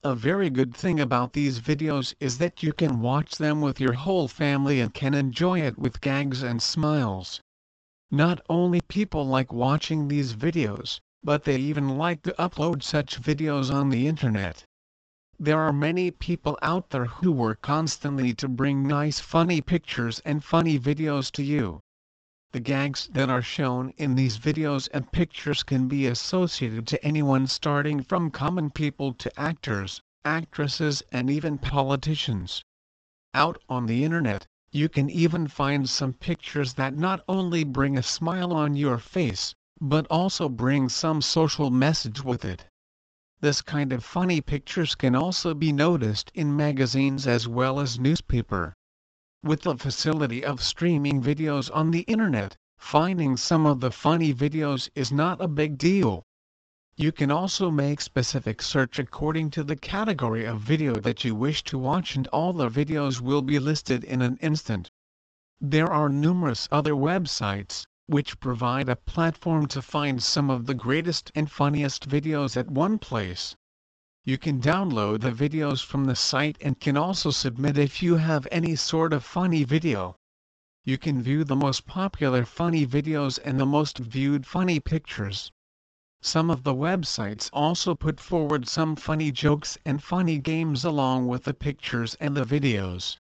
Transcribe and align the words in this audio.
A 0.02 0.14
very 0.14 0.48
good 0.48 0.74
thing 0.74 0.98
about 0.98 1.34
these 1.34 1.60
videos 1.60 2.14
is 2.20 2.38
that 2.38 2.62
you 2.62 2.72
can 2.72 3.00
watch 3.00 3.32
them 3.32 3.60
with 3.60 3.80
your 3.80 3.92
whole 3.92 4.28
family 4.28 4.80
and 4.80 4.94
can 4.94 5.12
enjoy 5.12 5.60
it 5.60 5.76
with 5.76 6.00
gags 6.00 6.42
and 6.42 6.62
smiles. 6.62 7.42
Not 8.10 8.40
only 8.48 8.80
people 8.80 9.26
like 9.26 9.52
watching 9.52 10.08
these 10.08 10.34
videos, 10.34 11.00
but 11.22 11.44
they 11.44 11.56
even 11.56 11.98
like 11.98 12.22
to 12.22 12.34
upload 12.38 12.82
such 12.82 13.20
videos 13.20 13.70
on 13.70 13.90
the 13.90 14.06
internet. 14.06 14.64
There 15.42 15.60
are 15.60 15.72
many 15.72 16.10
people 16.10 16.58
out 16.60 16.90
there 16.90 17.06
who 17.06 17.32
work 17.32 17.62
constantly 17.62 18.34
to 18.34 18.46
bring 18.46 18.86
nice 18.86 19.20
funny 19.20 19.62
pictures 19.62 20.20
and 20.22 20.44
funny 20.44 20.78
videos 20.78 21.30
to 21.32 21.42
you. 21.42 21.80
The 22.52 22.60
gags 22.60 23.08
that 23.14 23.30
are 23.30 23.40
shown 23.40 23.94
in 23.96 24.16
these 24.16 24.36
videos 24.36 24.90
and 24.92 25.10
pictures 25.10 25.62
can 25.62 25.88
be 25.88 26.06
associated 26.06 26.86
to 26.88 27.02
anyone 27.02 27.46
starting 27.46 28.02
from 28.02 28.30
common 28.30 28.68
people 28.68 29.14
to 29.14 29.40
actors, 29.40 30.02
actresses 30.26 31.02
and 31.10 31.30
even 31.30 31.56
politicians. 31.56 32.62
Out 33.32 33.62
on 33.66 33.86
the 33.86 34.04
internet, 34.04 34.46
you 34.72 34.90
can 34.90 35.08
even 35.08 35.46
find 35.46 35.88
some 35.88 36.12
pictures 36.12 36.74
that 36.74 36.94
not 36.94 37.24
only 37.26 37.64
bring 37.64 37.96
a 37.96 38.02
smile 38.02 38.52
on 38.52 38.76
your 38.76 38.98
face, 38.98 39.54
but 39.80 40.06
also 40.10 40.50
bring 40.50 40.90
some 40.90 41.22
social 41.22 41.70
message 41.70 42.22
with 42.22 42.44
it. 42.44 42.66
This 43.42 43.62
kind 43.62 43.90
of 43.94 44.04
funny 44.04 44.42
pictures 44.42 44.94
can 44.94 45.14
also 45.14 45.54
be 45.54 45.72
noticed 45.72 46.30
in 46.34 46.54
magazines 46.54 47.26
as 47.26 47.48
well 47.48 47.80
as 47.80 47.98
newspaper. 47.98 48.74
With 49.42 49.62
the 49.62 49.78
facility 49.78 50.44
of 50.44 50.62
streaming 50.62 51.22
videos 51.22 51.70
on 51.74 51.90
the 51.90 52.00
internet, 52.00 52.58
finding 52.76 53.38
some 53.38 53.64
of 53.64 53.80
the 53.80 53.90
funny 53.90 54.34
videos 54.34 54.90
is 54.94 55.10
not 55.10 55.40
a 55.40 55.48
big 55.48 55.78
deal. 55.78 56.22
You 56.96 57.12
can 57.12 57.30
also 57.30 57.70
make 57.70 58.02
specific 58.02 58.60
search 58.60 58.98
according 58.98 59.52
to 59.52 59.64
the 59.64 59.76
category 59.76 60.44
of 60.44 60.60
video 60.60 60.96
that 60.96 61.24
you 61.24 61.34
wish 61.34 61.64
to 61.64 61.78
watch 61.78 62.16
and 62.16 62.26
all 62.26 62.52
the 62.52 62.68
videos 62.68 63.22
will 63.22 63.40
be 63.40 63.58
listed 63.58 64.04
in 64.04 64.20
an 64.20 64.36
instant. 64.42 64.90
There 65.62 65.90
are 65.90 66.10
numerous 66.10 66.68
other 66.70 66.92
websites, 66.92 67.86
which 68.10 68.40
provide 68.40 68.88
a 68.88 68.96
platform 68.96 69.66
to 69.68 69.80
find 69.80 70.20
some 70.20 70.50
of 70.50 70.66
the 70.66 70.74
greatest 70.74 71.30
and 71.36 71.48
funniest 71.48 72.08
videos 72.08 72.56
at 72.56 72.68
one 72.68 72.98
place. 72.98 73.54
You 74.24 74.36
can 74.36 74.60
download 74.60 75.20
the 75.20 75.30
videos 75.30 75.84
from 75.84 76.06
the 76.06 76.16
site 76.16 76.56
and 76.60 76.80
can 76.80 76.96
also 76.96 77.30
submit 77.30 77.78
if 77.78 78.02
you 78.02 78.16
have 78.16 78.48
any 78.50 78.74
sort 78.74 79.12
of 79.12 79.24
funny 79.24 79.62
video. 79.62 80.16
You 80.84 80.98
can 80.98 81.22
view 81.22 81.44
the 81.44 81.54
most 81.54 81.86
popular 81.86 82.44
funny 82.44 82.84
videos 82.84 83.38
and 83.44 83.60
the 83.60 83.64
most 83.64 83.98
viewed 83.98 84.44
funny 84.44 84.80
pictures. 84.80 85.52
Some 86.20 86.50
of 86.50 86.64
the 86.64 86.74
websites 86.74 87.48
also 87.52 87.94
put 87.94 88.18
forward 88.18 88.66
some 88.66 88.96
funny 88.96 89.30
jokes 89.30 89.78
and 89.84 90.02
funny 90.02 90.38
games 90.38 90.84
along 90.84 91.28
with 91.28 91.44
the 91.44 91.54
pictures 91.54 92.16
and 92.16 92.36
the 92.36 92.44
videos. 92.44 93.18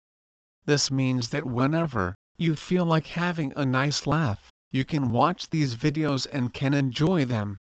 This 0.64 0.92
means 0.92 1.30
that 1.30 1.44
whenever 1.44 2.14
you 2.38 2.54
feel 2.54 2.84
like 2.86 3.08
having 3.08 3.52
a 3.56 3.66
nice 3.66 4.06
laugh, 4.06 4.52
you 4.76 4.84
can 4.84 5.10
watch 5.10 5.48
these 5.48 5.74
videos 5.74 6.26
and 6.30 6.52
can 6.52 6.74
enjoy 6.74 7.24
them. 7.24 7.56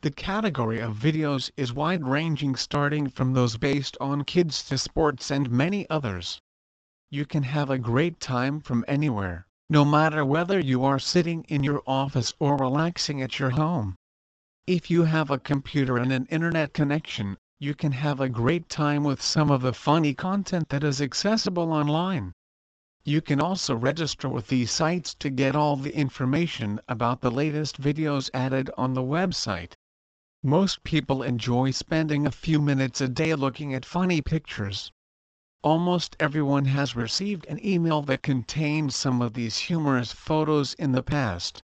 The 0.00 0.10
category 0.10 0.80
of 0.80 0.96
videos 0.96 1.48
is 1.56 1.72
wide-ranging 1.72 2.56
starting 2.56 3.08
from 3.08 3.34
those 3.34 3.56
based 3.56 3.96
on 4.00 4.24
kids 4.24 4.64
to 4.64 4.76
sports 4.76 5.30
and 5.30 5.48
many 5.48 5.88
others. 5.88 6.40
You 7.08 7.24
can 7.24 7.44
have 7.44 7.70
a 7.70 7.78
great 7.78 8.18
time 8.18 8.60
from 8.60 8.84
anywhere, 8.88 9.46
no 9.68 9.84
matter 9.84 10.24
whether 10.24 10.58
you 10.58 10.82
are 10.82 10.98
sitting 10.98 11.44
in 11.44 11.62
your 11.62 11.84
office 11.86 12.34
or 12.40 12.56
relaxing 12.56 13.22
at 13.22 13.38
your 13.38 13.50
home. 13.50 13.94
If 14.66 14.90
you 14.90 15.04
have 15.04 15.30
a 15.30 15.38
computer 15.38 15.98
and 15.98 16.10
an 16.10 16.26
internet 16.26 16.74
connection, 16.74 17.36
you 17.60 17.76
can 17.76 17.92
have 17.92 18.20
a 18.20 18.28
great 18.28 18.68
time 18.68 19.04
with 19.04 19.22
some 19.22 19.52
of 19.52 19.62
the 19.62 19.72
funny 19.72 20.14
content 20.14 20.70
that 20.70 20.82
is 20.82 21.00
accessible 21.00 21.72
online. 21.72 22.32
You 23.02 23.22
can 23.22 23.40
also 23.40 23.74
register 23.74 24.28
with 24.28 24.48
these 24.48 24.70
sites 24.70 25.14
to 25.14 25.30
get 25.30 25.56
all 25.56 25.74
the 25.74 25.96
information 25.96 26.80
about 26.86 27.22
the 27.22 27.30
latest 27.30 27.80
videos 27.80 28.28
added 28.34 28.70
on 28.76 28.92
the 28.92 29.02
website. 29.02 29.72
Most 30.42 30.84
people 30.84 31.22
enjoy 31.22 31.70
spending 31.70 32.26
a 32.26 32.30
few 32.30 32.60
minutes 32.60 33.00
a 33.00 33.08
day 33.08 33.34
looking 33.34 33.72
at 33.72 33.86
funny 33.86 34.20
pictures. 34.20 34.92
Almost 35.62 36.14
everyone 36.20 36.66
has 36.66 36.94
received 36.94 37.46
an 37.46 37.58
email 37.66 38.02
that 38.02 38.22
contains 38.22 38.94
some 38.96 39.22
of 39.22 39.32
these 39.32 39.56
humorous 39.56 40.12
photos 40.12 40.74
in 40.74 40.92
the 40.92 41.02
past. 41.02 41.62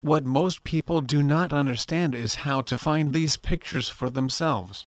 What 0.00 0.24
most 0.24 0.64
people 0.64 1.02
do 1.02 1.22
not 1.22 1.52
understand 1.52 2.14
is 2.14 2.34
how 2.34 2.62
to 2.62 2.78
find 2.78 3.12
these 3.12 3.36
pictures 3.36 3.90
for 3.90 4.08
themselves. 4.08 4.86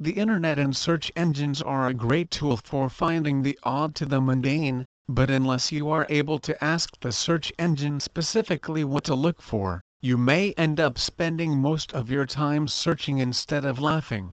The 0.00 0.12
internet 0.14 0.58
and 0.58 0.74
search 0.74 1.12
engines 1.14 1.60
are 1.60 1.86
a 1.86 1.94
great 1.94 2.30
tool 2.30 2.56
for 2.56 2.88
finding 2.88 3.42
the 3.42 3.58
odd 3.62 3.94
to 3.96 4.06
the 4.06 4.20
mundane, 4.20 4.86
but 5.08 5.28
unless 5.28 5.72
you 5.72 5.90
are 5.90 6.06
able 6.08 6.38
to 6.38 6.62
ask 6.62 7.00
the 7.00 7.10
search 7.10 7.52
engine 7.58 7.98
specifically 7.98 8.84
what 8.84 9.02
to 9.02 9.16
look 9.16 9.42
for, 9.42 9.82
you 10.00 10.16
may 10.16 10.52
end 10.52 10.78
up 10.78 10.96
spending 10.96 11.58
most 11.58 11.92
of 11.92 12.08
your 12.08 12.24
time 12.24 12.68
searching 12.68 13.18
instead 13.18 13.64
of 13.64 13.80
laughing. 13.80 14.30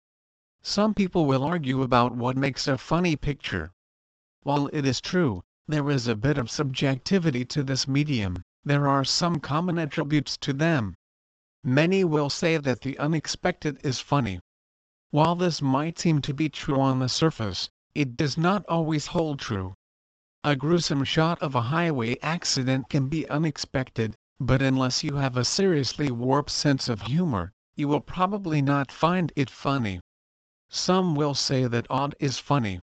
Some 0.63 0.95
people 0.95 1.27
will 1.27 1.43
argue 1.43 1.83
about 1.83 2.15
what 2.15 2.37
makes 2.37 2.69
a 2.69 2.79
funny 2.79 3.17
picture. 3.17 3.73
While 4.45 4.69
it 4.73 4.87
is 4.87 5.01
true, 5.01 5.43
there 5.67 5.91
is 5.91 6.07
a 6.07 6.15
bit 6.15 6.39
of 6.39 6.49
subjectivity 6.49 7.45
to 7.47 7.65
this 7.65 7.89
medium, 7.89 8.43
there 8.65 8.87
are 8.87 9.05
some 9.05 9.41
common 9.41 9.79
attributes 9.79 10.37
to 10.37 10.53
them. 10.53 10.95
Many 11.65 12.05
will 12.05 12.31
say 12.31 12.57
that 12.57 12.83
the 12.83 12.97
unexpected 12.99 13.81
is 13.85 13.99
funny. 13.99 14.39
While 15.11 15.35
this 15.35 15.61
might 15.61 15.99
seem 15.99 16.21
to 16.23 16.33
be 16.33 16.49
true 16.49 16.81
on 16.81 17.01
the 17.01 17.09
surface, 17.09 17.69
it 17.97 18.17
does 18.17 18.39
not 18.39 18.65
always 18.67 19.09
hold 19.09 19.41
true. 19.41 19.75
A 20.45 20.57
gruesome 20.57 21.05
shot 21.05 21.41
of 21.41 21.55
a 21.55 21.61
highway 21.71 22.19
accident 22.21 22.89
can 22.89 23.07
be 23.09 23.29
unexpected, 23.29 24.17
but 24.41 24.61
unless 24.61 25.05
you 25.05 25.15
have 25.15 25.37
a 25.37 25.45
seriously 25.45 26.11
warped 26.11 26.51
sense 26.51 26.89
of 26.89 27.03
humor, 27.03 27.53
you 27.77 27.87
will 27.87 28.01
probably 28.01 28.61
not 28.61 28.91
find 28.91 29.33
it 29.37 29.49
funny. 29.49 30.01
Some 30.69 31.15
will 31.15 31.35
say 31.35 31.69
that 31.69 31.87
odd 31.89 32.17
is 32.19 32.39
funny. 32.41 32.81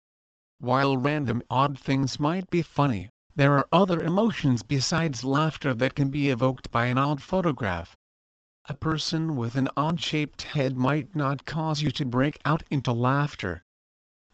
While 0.61 0.97
random 0.97 1.43
odd 1.51 1.79
things 1.79 2.19
might 2.19 2.49
be 2.49 2.63
funny, 2.63 3.11
there 3.37 3.59
are 3.59 3.69
other 3.71 4.03
emotions 4.03 4.63
besides 4.63 5.23
laughter 5.23 5.75
that 5.75 5.95
can 5.95 6.09
be 6.09 6.31
evoked 6.31 6.71
by 6.71 6.87
an 6.87 6.97
odd 6.97 7.21
photograph. 7.21 7.95
A 8.65 8.73
person 8.73 9.37
with 9.37 9.57
an 9.57 9.69
odd-shaped 9.77 10.41
head 10.41 10.79
might 10.79 11.15
not 11.15 11.45
cause 11.45 11.83
you 11.83 11.91
to 11.91 12.07
break 12.07 12.39
out 12.47 12.63
into 12.71 12.93
laughter, 12.93 13.63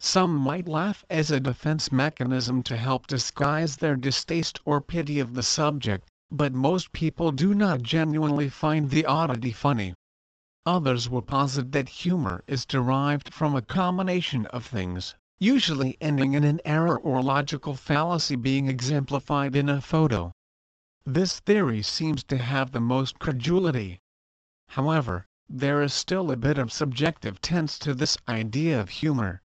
some 0.01 0.33
might 0.33 0.65
laugh 0.65 1.03
as 1.09 1.29
a 1.29 1.41
defense 1.41 1.91
mechanism 1.91 2.63
to 2.63 2.77
help 2.77 3.05
disguise 3.05 3.75
their 3.75 3.97
distaste 3.97 4.57
or 4.63 4.79
pity 4.79 5.19
of 5.19 5.33
the 5.33 5.43
subject, 5.43 6.07
but 6.31 6.53
most 6.53 6.93
people 6.93 7.33
do 7.33 7.53
not 7.53 7.81
genuinely 7.81 8.47
find 8.47 8.91
the 8.91 9.05
oddity 9.05 9.51
funny. 9.51 9.93
Others 10.65 11.09
will 11.09 11.21
posit 11.21 11.73
that 11.73 11.89
humor 11.89 12.45
is 12.47 12.65
derived 12.65 13.33
from 13.33 13.53
a 13.53 13.61
combination 13.61 14.45
of 14.45 14.65
things, 14.65 15.15
usually 15.37 15.97
ending 15.99 16.33
in 16.33 16.45
an 16.45 16.61
error 16.63 16.97
or 16.97 17.21
logical 17.21 17.75
fallacy 17.75 18.37
being 18.37 18.69
exemplified 18.69 19.53
in 19.53 19.67
a 19.67 19.81
photo. 19.81 20.31
This 21.05 21.41
theory 21.41 21.81
seems 21.81 22.23
to 22.23 22.37
have 22.37 22.71
the 22.71 22.79
most 22.79 23.19
credulity. 23.19 23.99
However, 24.69 25.25
there 25.49 25.81
is 25.81 25.93
still 25.93 26.31
a 26.31 26.37
bit 26.37 26.57
of 26.57 26.71
subjective 26.71 27.41
tense 27.41 27.77
to 27.79 27.93
this 27.93 28.17
idea 28.29 28.79
of 28.79 28.87
humor 28.87 29.41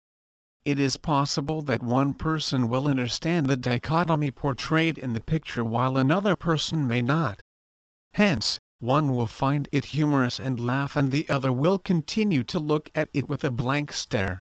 it 0.68 0.78
is 0.78 0.98
possible 0.98 1.62
that 1.62 1.82
one 1.82 2.12
person 2.12 2.68
will 2.68 2.88
understand 2.88 3.46
the 3.46 3.56
dichotomy 3.56 4.30
portrayed 4.30 4.98
in 4.98 5.14
the 5.14 5.20
picture 5.22 5.64
while 5.64 5.96
another 5.96 6.36
person 6.36 6.86
may 6.86 7.00
not. 7.00 7.40
Hence, 8.12 8.60
one 8.78 9.16
will 9.16 9.26
find 9.26 9.66
it 9.72 9.86
humorous 9.86 10.38
and 10.38 10.60
laugh 10.60 10.94
and 10.94 11.10
the 11.10 11.26
other 11.30 11.50
will 11.50 11.78
continue 11.78 12.44
to 12.44 12.58
look 12.58 12.90
at 12.94 13.08
it 13.14 13.30
with 13.30 13.44
a 13.44 13.50
blank 13.50 13.94
stare. 13.94 14.42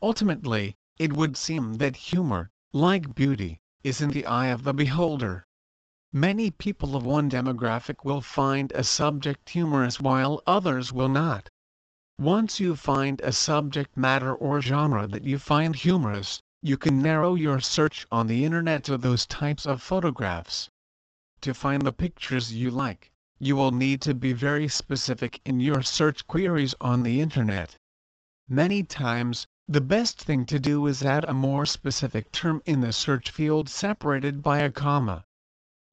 Ultimately, 0.00 0.76
it 0.96 1.12
would 1.14 1.36
seem 1.36 1.74
that 1.78 1.96
humor, 1.96 2.50
Like 2.72 3.16
beauty, 3.16 3.58
is 3.82 4.00
in 4.00 4.10
the 4.10 4.26
eye 4.26 4.46
of 4.54 4.62
the 4.62 4.72
beholder. 4.72 5.44
Many 6.12 6.52
people 6.52 6.94
of 6.94 7.04
one 7.04 7.28
demographic 7.28 8.04
will 8.04 8.20
find 8.20 8.70
a 8.76 8.84
subject 8.84 9.48
humorous 9.48 9.98
while 9.98 10.40
others 10.46 10.92
will 10.92 11.08
not. 11.08 11.48
Once 12.20 12.58
you 12.58 12.74
find 12.74 13.20
a 13.20 13.30
subject 13.30 13.96
matter 13.96 14.34
or 14.34 14.60
genre 14.60 15.06
that 15.06 15.22
you 15.22 15.38
find 15.38 15.76
humorous, 15.76 16.42
you 16.60 16.76
can 16.76 17.00
narrow 17.00 17.36
your 17.36 17.60
search 17.60 18.04
on 18.10 18.26
the 18.26 18.44
internet 18.44 18.82
to 18.82 18.98
those 18.98 19.24
types 19.24 19.64
of 19.64 19.80
photographs. 19.80 20.68
To 21.42 21.54
find 21.54 21.82
the 21.82 21.92
pictures 21.92 22.52
you 22.52 22.72
like, 22.72 23.12
you 23.38 23.54
will 23.54 23.70
need 23.70 24.00
to 24.02 24.14
be 24.14 24.32
very 24.32 24.66
specific 24.66 25.40
in 25.44 25.60
your 25.60 25.80
search 25.80 26.26
queries 26.26 26.74
on 26.80 27.04
the 27.04 27.20
internet. 27.20 27.76
Many 28.48 28.82
times, 28.82 29.46
the 29.68 29.80
best 29.80 30.20
thing 30.20 30.44
to 30.46 30.58
do 30.58 30.88
is 30.88 31.04
add 31.04 31.24
a 31.24 31.32
more 31.32 31.66
specific 31.66 32.32
term 32.32 32.62
in 32.66 32.80
the 32.80 32.92
search 32.92 33.30
field 33.30 33.68
separated 33.68 34.42
by 34.42 34.58
a 34.58 34.72
comma. 34.72 35.24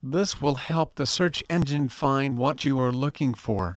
This 0.02 0.42
will 0.42 0.56
help 0.56 0.96
the 0.96 1.06
search 1.06 1.44
engine 1.52 1.88
find 1.88 2.36
what 2.36 2.66
you 2.66 2.80
are 2.80 2.92
looking 2.92 3.36
for. 3.36 3.78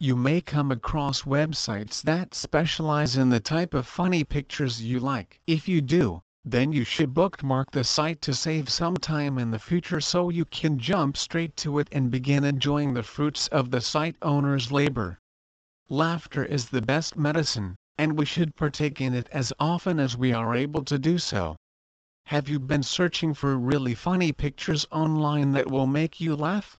You 0.00 0.14
may 0.14 0.40
come 0.40 0.70
across 0.70 1.22
websites 1.22 2.02
that 2.02 2.32
specialize 2.32 3.16
in 3.16 3.30
the 3.30 3.40
type 3.40 3.74
of 3.74 3.84
funny 3.84 4.22
pictures 4.22 4.80
you 4.80 5.00
like. 5.00 5.40
If 5.44 5.66
you 5.66 5.80
do, 5.80 6.22
then 6.44 6.70
you 6.72 6.84
should 6.84 7.12
bookmark 7.12 7.72
the 7.72 7.82
site 7.82 8.22
to 8.22 8.32
save 8.32 8.68
some 8.68 8.96
time 8.96 9.38
in 9.38 9.50
the 9.50 9.58
future 9.58 10.00
so 10.00 10.28
you 10.28 10.44
can 10.44 10.78
jump 10.78 11.16
straight 11.16 11.56
to 11.56 11.80
it 11.80 11.88
and 11.90 12.12
begin 12.12 12.44
enjoying 12.44 12.94
the 12.94 13.02
fruits 13.02 13.48
of 13.48 13.72
the 13.72 13.80
site 13.80 14.14
owner's 14.22 14.70
labor. 14.70 15.18
Laughter 15.88 16.44
is 16.44 16.68
the 16.68 16.80
best 16.80 17.16
medicine, 17.16 17.74
and 17.98 18.16
we 18.16 18.24
should 18.24 18.54
partake 18.54 19.00
in 19.00 19.14
it 19.14 19.28
as 19.32 19.52
often 19.58 19.98
as 19.98 20.16
we 20.16 20.32
are 20.32 20.54
able 20.54 20.84
to 20.84 21.00
do 21.00 21.18
so. 21.18 21.56
Have 22.26 22.48
you 22.48 22.60
been 22.60 22.84
searching 22.84 23.34
for 23.34 23.58
really 23.58 23.96
funny 23.96 24.30
pictures 24.30 24.86
online 24.92 25.50
that 25.54 25.72
will 25.72 25.88
make 25.88 26.20
you 26.20 26.36
laugh? 26.36 26.78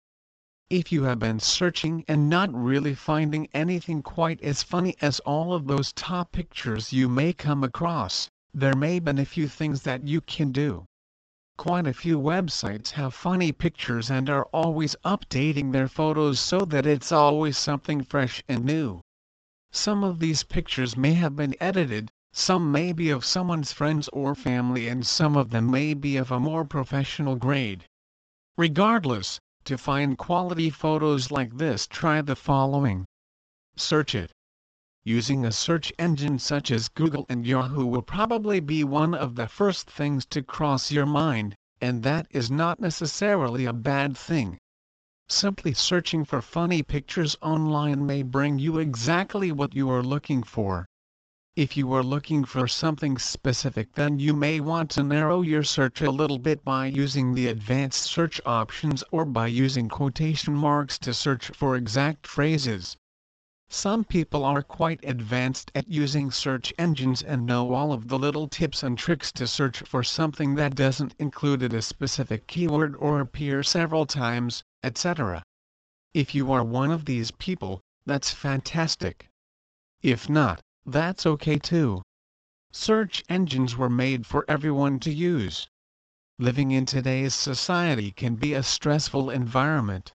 If 0.71 0.93
you 0.93 1.05
have 1.05 1.19
been 1.19 1.41
searching 1.41 2.05
and 2.07 2.29
not 2.29 2.53
really 2.53 2.95
finding 2.95 3.49
anything 3.55 4.03
quite 4.03 4.39
as 4.43 4.63
funny 4.63 4.97
as 5.01 5.19
all 5.21 5.55
of 5.55 5.67
those 5.67 5.95
top 5.95 6.33
pictures 6.33 6.93
you 6.93 7.09
may 7.09 7.33
come 7.33 7.65
across, 7.65 8.29
there 8.53 8.77
may 8.77 8.99
be 8.99 9.13
a 9.13 9.25
few 9.25 9.49
things 9.49 9.85
that 9.85 10.07
you 10.07 10.21
can 10.21 10.53
do. 10.53 10.85
Quite 11.57 11.87
a 11.87 11.95
few 11.95 12.21
websites 12.21 12.91
have 12.91 13.15
funny 13.15 13.51
pictures 13.51 14.11
and 14.11 14.29
are 14.29 14.45
always 14.53 14.95
updating 15.07 15.73
their 15.73 15.89
photos 15.89 16.39
so 16.39 16.67
that 16.67 16.85
it's 16.85 17.13
always 17.13 17.57
something 17.57 18.05
fresh 18.05 18.45
and 18.47 18.67
new. 18.67 19.01
Some 19.73 20.05
of 20.05 20.19
these 20.19 20.43
pictures 20.43 20.99
may 20.99 21.15
have 21.15 21.35
been 21.35 21.55
edited, 21.61 22.11
some 22.35 22.71
may 22.71 22.93
be 22.93 23.09
of 23.09 23.25
someone's 23.25 23.73
friends 23.73 24.11
or 24.13 24.35
family 24.35 24.87
and 24.87 25.07
some 25.07 25.35
of 25.35 25.49
them 25.49 25.71
may 25.71 25.95
be 25.95 26.19
of 26.19 26.31
a 26.31 26.39
more 26.39 26.67
professional 26.67 27.37
grade. 27.37 27.85
Regardless, 28.59 29.41
to 29.69 29.77
find 29.77 30.17
quality 30.17 30.71
photos 30.71 31.31
like 31.31 31.55
this 31.59 31.87
try 31.87 32.23
the 32.23 32.35
following. 32.35 33.05
Search 33.77 34.15
it. 34.15 34.33
Using 35.05 35.45
a 35.45 35.53
search 35.53 35.93
engine 35.99 36.39
such 36.39 36.71
as 36.71 36.89
Google 36.89 37.27
and 37.29 37.47
Yahoo 37.47 37.85
will 37.85 38.01
probably 38.01 38.61
be 38.61 38.83
one 38.83 39.15
of 39.15 39.35
the 39.35 39.47
first 39.47 39.91
things 39.91 40.25
to 40.27 40.43
cross 40.43 40.91
your 40.91 41.05
mind, 41.05 41.55
and 41.83 42.03
that 42.03 42.27
is 42.31 42.51
not 42.51 42.81
necessarily 42.81 43.67
a 43.67 43.75
bad 43.75 44.17
thing. 44.17 44.57
Simply 45.29 45.75
searching 45.75 46.25
for 46.25 46.41
funny 46.41 46.83
pictures 46.83 47.37
online 47.43 48.07
may 48.07 48.23
bring 48.23 48.59
you 48.59 48.79
exactly 48.79 49.53
what 49.53 49.75
you 49.75 49.91
are 49.91 50.03
looking 50.03 50.43
for. 50.43 50.87
If 51.59 51.77
you 51.77 51.93
are 51.95 52.05
looking 52.05 52.45
for 52.45 52.69
something 52.69 53.19
specific 53.19 53.95
then 53.95 54.21
you 54.21 54.33
may 54.33 54.61
want 54.61 54.93
to 54.93 55.03
narrow 55.03 55.43
your 55.43 55.65
search 55.65 56.01
a 56.01 56.09
little 56.13 56.39
bit 56.39 56.65
by 56.65 56.87
using 56.87 57.35
the 57.35 57.49
advanced 57.49 58.05
search 58.05 58.41
options 58.47 59.03
or 59.11 59.25
by 59.25 59.49
using 59.49 59.89
quotation 59.89 60.55
marks 60.55 61.01
to 61.01 61.13
search 61.13 61.49
for 61.49 61.75
exact 61.75 62.29
phrases. 62.29 62.97
Some 63.69 64.05
people 64.05 64.45
are 64.45 64.63
quite 64.63 65.01
advanced 65.03 65.73
at 65.75 65.89
using 65.89 66.31
search 66.31 66.73
engines 66.79 67.23
and 67.23 67.45
know 67.45 67.75
all 67.75 67.93
of 67.93 68.07
the 68.07 68.21
little 68.21 68.47
tips 68.47 68.85
and 68.85 68.97
tricks 68.97 69.33
to 69.33 69.49
search 69.49 69.81
for 69.81 70.05
something 70.05 70.55
that 70.55 70.77
doesn't 70.77 71.17
include 71.19 71.65
a 71.65 71.83
specific 71.83 72.47
keyword 72.47 72.95
or 73.01 73.19
appear 73.19 73.65
several 73.65 74.07
times, 74.07 74.63
etc. 74.85 75.43
If 76.15 76.37
you 76.37 76.53
are 76.53 76.63
one 76.63 76.93
of 76.93 77.07
these 77.07 77.33
people, 77.33 77.81
that's 78.07 78.31
fantastic. 78.31 79.29
If 80.03 80.29
not, 80.29 80.61
that's 80.91 81.27
okay 81.27 81.59
too. 81.59 82.03
Search 82.73 83.23
engines 83.29 83.77
were 83.77 83.91
made 83.91 84.27
for 84.27 84.45
everyone 84.49 85.01
to 85.01 85.13
use. 85.13 85.69
Living 86.39 86.71
in 86.71 86.87
today's 86.87 87.35
society 87.35 88.11
can 88.13 88.37
be 88.37 88.55
a 88.55 88.63
stressful 88.63 89.31
environment. 89.31 90.13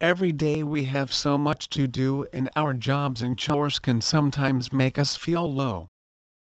Every 0.00 0.32
day 0.32 0.62
we 0.62 0.84
have 0.84 1.12
so 1.12 1.38
much 1.38 1.68
to 1.70 1.86
do 1.86 2.26
and 2.32 2.50
our 2.56 2.74
jobs 2.74 3.22
and 3.22 3.38
chores 3.38 3.78
can 3.78 4.00
sometimes 4.00 4.72
make 4.72 4.98
us 4.98 5.16
feel 5.16 5.50
low. 5.52 5.88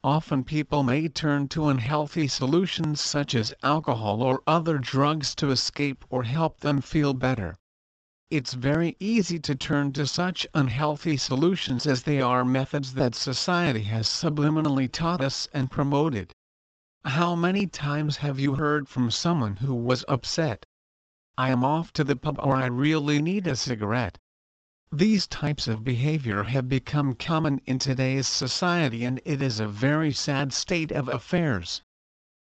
Often 0.05 0.45
people 0.45 0.83
may 0.83 1.09
turn 1.09 1.49
to 1.49 1.69
unhealthy 1.69 2.29
solutions 2.29 3.01
such 3.01 3.35
as 3.35 3.55
alcohol 3.63 4.23
or 4.23 4.43
other 4.47 4.79
drugs 4.79 5.35
to 5.37 5.51
escape 5.51 6.05
or 6.11 6.23
help 6.25 6.61
them 6.61 6.81
feel 6.81 7.15
better. 7.15 7.57
It's 8.31 8.53
very 8.53 8.95
easy 9.01 9.39
to 9.39 9.55
turn 9.55 9.95
to 9.95 10.07
such 10.07 10.47
unhealthy 10.53 11.17
solutions 11.17 11.87
as 11.87 12.03
they 12.03 12.21
are 12.21 12.45
methods 12.45 12.93
that 12.93 13.15
society 13.15 13.85
has 13.85 14.07
subliminally 14.07 14.87
taught 14.93 15.23
us 15.23 15.49
and 15.55 15.71
promoted. 15.71 16.33
How 17.07 17.35
many 17.35 17.67
times 17.67 18.19
have 18.19 18.39
you 18.39 18.57
heard 18.57 18.87
from 18.87 19.11
someone 19.11 19.57
who 19.57 19.75
was 19.75 20.05
upset? 20.09 20.67
I 21.39 21.49
am 21.49 21.65
off 21.65 21.91
to 21.95 22.05
the 22.05 22.17
pub 22.17 22.39
or 22.43 22.55
I 22.57 22.67
really 22.67 23.23
need 23.23 23.47
a 23.47 23.57
cigarette. 23.57 24.19
These 24.93 25.27
types 25.27 25.67
of 25.67 25.83
behavior 25.83 26.43
have 26.43 26.69
become 26.69 27.15
common 27.15 27.63
in 27.65 27.79
today's 27.79 28.29
society 28.29 29.07
and 29.07 29.23
it 29.25 29.41
is 29.41 29.59
a 29.59 29.67
very 29.67 30.13
sad 30.13 30.53
state 30.53 30.93
of 30.93 31.09
affairs. 31.09 31.81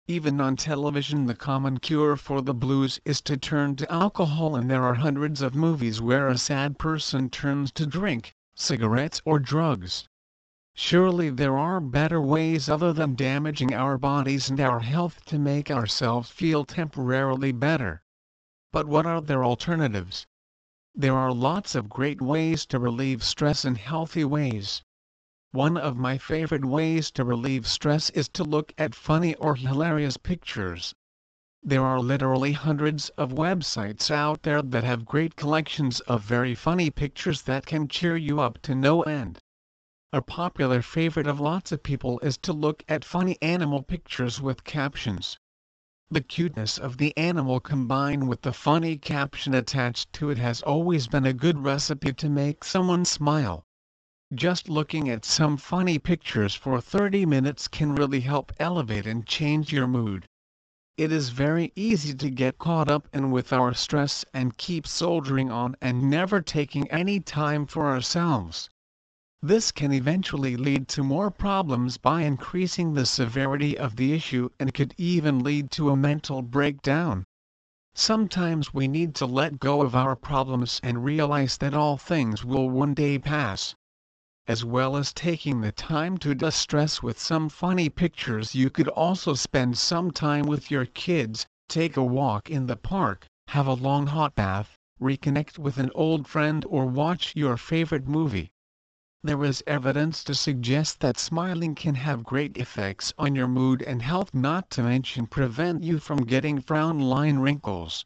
Even 0.10 0.42
on 0.42 0.58
television 0.58 1.28
the 1.28 1.34
common 1.34 1.78
cure 1.78 2.18
for 2.18 2.42
the 2.42 2.54
blues 2.54 3.00
is 3.06 3.22
to 3.22 3.38
turn 3.38 3.78
to 3.78 3.90
alcohol 3.90 4.54
and 4.54 4.70
there 4.70 4.84
are 4.84 4.96
hundreds 4.96 5.42
of 5.42 5.56
movies 5.56 6.02
where 6.02 6.28
a 6.28 6.38
sad 6.38 6.78
person 6.78 7.30
turns 7.30 7.72
to 7.72 7.86
drink, 7.86 8.36
cigarettes 8.54 9.22
or 9.24 9.40
drugs. 9.40 10.10
Surely 10.76 11.30
there 11.30 11.58
are 11.58 11.80
better 11.80 12.20
ways 12.20 12.68
other 12.68 12.92
than 12.92 13.16
damaging 13.16 13.74
our 13.74 13.98
bodies 13.98 14.50
and 14.50 14.60
our 14.60 14.82
health 14.82 15.24
to 15.24 15.40
make 15.40 15.72
ourselves 15.72 16.30
feel 16.30 16.66
temporarily 16.66 17.54
better. 17.54 18.04
But 18.74 18.90
what 18.90 19.06
are 19.06 19.22
their 19.22 19.46
alternatives? 19.46 20.28
There 20.94 21.16
are 21.16 21.32
lots 21.32 21.76
of 21.76 21.88
great 21.88 22.22
ways 22.22 22.66
to 22.66 22.78
relieve 22.78 23.24
stress 23.24 23.64
in 23.64 23.76
healthy 23.76 24.26
ways. 24.26 24.84
One 25.56 25.78
of 25.78 25.96
my 25.96 26.18
favorite 26.18 26.66
ways 26.66 27.12
to 27.12 27.24
relieve 27.24 27.68
stress 27.68 28.10
is 28.10 28.28
to 28.30 28.44
look 28.44 28.74
at 28.76 28.96
funny 28.96 29.36
or 29.36 29.54
hilarious 29.54 30.18
pictures. 30.18 30.96
There 31.62 31.86
are 31.86 32.00
literally 32.00 32.54
hundreds 32.54 33.10
of 33.20 33.34
websites 33.34 34.10
out 34.10 34.42
there 34.42 34.64
that 34.64 34.84
have 34.84 35.06
great 35.06 35.36
collections 35.36 36.00
of 36.08 36.24
very 36.24 36.56
funny 36.56 36.90
pictures 36.90 37.44
that 37.44 37.68
can 37.68 37.88
cheer 37.88 38.18
you 38.18 38.40
up 38.40 38.64
to 38.64 38.74
no 38.74 39.04
end. 39.04 39.38
A 40.12 40.24
popular 40.24 40.82
favorite 40.82 41.28
of 41.28 41.40
lots 41.40 41.72
of 41.72 41.84
people 41.84 42.20
is 42.22 42.36
to 42.40 42.52
look 42.52 42.84
at 42.90 43.06
funny 43.06 43.38
animal 43.40 43.84
pictures 43.84 44.42
with 44.42 44.64
captions. 44.64 45.38
The 46.10 46.22
cuteness 46.22 46.80
of 46.80 46.98
the 46.98 47.16
animal 47.16 47.60
combined 47.60 48.28
with 48.28 48.42
the 48.42 48.54
funny 48.54 48.98
caption 48.98 49.54
attached 49.54 50.12
to 50.14 50.32
it 50.32 50.40
has 50.40 50.64
always 50.64 51.08
been 51.08 51.28
a 51.28 51.32
good 51.32 51.60
recipe 51.60 52.12
to 52.12 52.28
make 52.28 52.64
someone 52.64 53.06
smile. 53.06 53.68
Just 54.36 54.68
looking 54.68 55.10
at 55.10 55.26
some 55.26 55.58
funny 55.58 56.00
pictures 56.00 56.56
for 56.56 56.82
30 56.82 57.24
minutes 57.28 57.68
can 57.68 57.94
really 57.94 58.22
help 58.22 58.52
elevate 58.60 59.06
and 59.06 59.28
change 59.28 59.72
your 59.72 59.86
mood. 59.86 60.26
It 60.98 61.12
is 61.12 61.30
very 61.30 61.72
easy 61.76 62.16
to 62.16 62.32
get 62.32 62.58
caught 62.58 62.90
up 62.90 63.08
in 63.14 63.30
with 63.30 63.54
our 63.54 63.76
stress 63.76 64.26
and 64.34 64.58
keep 64.58 64.88
soldiering 64.88 65.52
on 65.52 65.76
and 65.80 66.10
never 66.10 66.42
taking 66.42 66.90
any 66.90 67.20
time 67.20 67.68
for 67.68 67.86
ourselves. 67.86 68.72
This 69.40 69.72
can 69.72 69.94
eventually 69.94 70.58
lead 70.58 70.88
to 70.88 71.04
more 71.04 71.30
problems 71.30 71.98
by 71.98 72.24
increasing 72.24 72.96
the 72.96 73.06
severity 73.06 73.78
of 73.78 73.98
the 73.98 74.14
issue 74.14 74.50
and 74.60 74.74
could 74.74 74.96
even 74.98 75.44
lead 75.44 75.70
to 75.74 75.92
a 75.92 75.96
mental 75.96 76.42
breakdown. 76.42 77.24
Sometimes 77.94 78.74
we 78.74 78.88
need 78.88 79.14
to 79.14 79.28
let 79.28 79.60
go 79.60 79.84
of 79.84 79.96
our 79.96 80.16
problems 80.16 80.80
and 80.82 81.06
realize 81.06 81.58
that 81.58 81.76
all 81.76 81.98
things 81.98 82.44
will 82.44 82.68
one 82.68 82.96
day 82.96 83.20
pass 83.20 83.76
as 84.48 84.66
well 84.66 84.98
as 84.98 85.14
taking 85.14 85.62
the 85.62 85.72
time 85.72 86.18
to 86.18 86.36
distress 86.36 87.02
with 87.02 87.18
some 87.18 87.48
funny 87.48 87.88
pictures 87.88 88.54
you 88.54 88.70
could 88.70 88.90
also 88.90 89.34
spend 89.34 89.78
some 89.78 90.12
time 90.12 90.46
with 90.46 90.70
your 90.70 90.86
kids, 90.86 91.48
take 91.70 91.96
a 91.96 92.04
walk 92.04 92.50
in 92.50 92.68
the 92.68 92.76
park, 92.76 93.26
have 93.48 93.68
a 93.68 93.74
long 93.74 94.08
hot 94.08 94.36
bath, 94.36 94.78
reconnect 95.02 95.58
with 95.58 95.78
an 95.78 95.90
old 95.96 96.28
friend 96.28 96.66
or 96.68 96.86
watch 96.86 97.34
your 97.36 97.56
favorite 97.56 98.08
movie. 98.08 98.52
There 99.24 99.46
is 99.46 99.64
evidence 99.66 100.22
to 100.26 100.36
suggest 100.36 101.00
that 101.00 101.18
smiling 101.18 101.76
can 101.76 101.96
have 101.96 102.26
great 102.26 102.58
effects 102.58 103.14
on 103.18 103.36
your 103.36 103.48
mood 103.48 103.82
and 103.82 104.02
health 104.02 104.34
not 104.34 104.70
to 104.72 104.84
mention 104.84 105.28
prevent 105.28 105.84
you 105.84 106.00
from 106.00 106.26
getting 106.26 106.60
frown 106.60 107.00
line 107.00 107.40
wrinkles. 107.40 108.06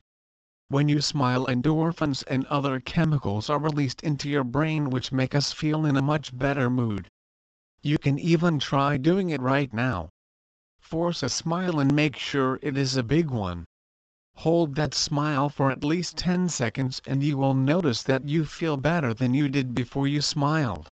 When 0.69 0.89
you 0.89 1.00
smile 1.00 1.45
endorphins 1.45 2.25
and 2.27 2.45
other 2.47 2.81
chemicals 2.81 3.50
are 3.50 3.57
released 3.57 4.03
into 4.03 4.27
your 4.27 4.43
brain 4.43 4.89
which 4.89 5.13
make 5.13 5.33
us 5.33 5.53
feel 5.53 5.86
in 5.86 5.95
a 5.95 6.01
much 6.01 6.38
better 6.38 6.69
mood. 6.69 7.07
You 7.81 7.97
can 7.97 8.19
even 8.19 8.59
try 8.59 8.97
doing 8.97 9.29
it 9.29 9.39
right 9.39 9.74
now. 9.74 10.09
Force 10.77 11.24
a 11.24 11.29
smile 11.29 11.79
and 11.79 11.95
make 11.95 12.17
sure 12.17 12.59
it 12.62 12.75
is 12.75 12.97
a 12.97 13.01
big 13.03 13.29
one. 13.29 13.63
Hold 14.36 14.75
that 14.75 14.93
smile 14.93 15.47
for 15.47 15.71
at 15.71 15.86
least 15.86 16.17
10 16.17 16.50
seconds 16.50 17.01
and 17.07 17.24
you 17.24 17.38
will 17.38 17.53
notice 17.53 18.03
that 18.03 18.27
you 18.27 18.43
feel 18.43 18.75
better 18.75 19.13
than 19.13 19.33
you 19.33 19.47
did 19.47 19.74
before 19.74 20.05
you 20.05 20.19
smiled. 20.19 20.89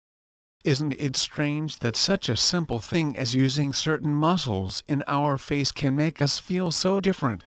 Isn't 0.63 0.93
it 0.93 1.15
strange 1.15 1.77
that 1.77 1.95
such 1.95 2.27
a 2.27 2.35
simple 2.35 2.79
thing 2.79 3.15
as 3.15 3.35
using 3.35 3.73
certain 3.73 4.15
muscles 4.15 4.81
in 4.87 5.03
our 5.05 5.37
face 5.37 5.71
can 5.71 5.95
make 5.95 6.23
us 6.23 6.39
feel 6.39 6.71
so 6.71 6.99
different? 6.99 7.43